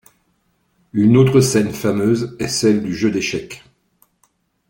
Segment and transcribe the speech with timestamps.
[0.93, 3.63] Une autre scène fameuse est celle du jeu d'échecs.